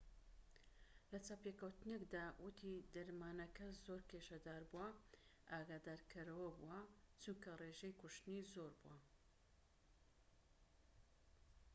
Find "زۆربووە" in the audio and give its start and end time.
8.53-8.97